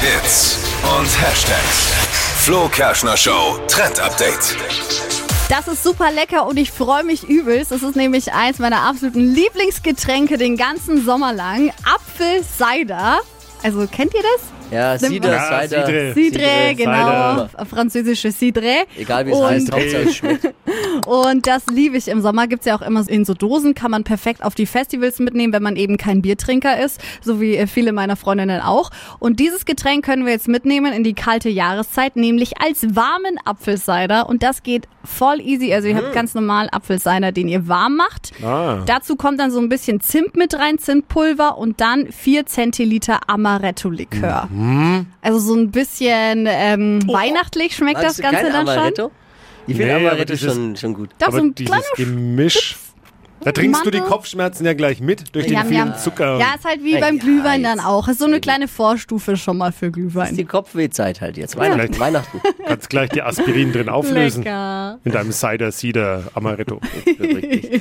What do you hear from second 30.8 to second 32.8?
in die kalte Jahreszeit, nämlich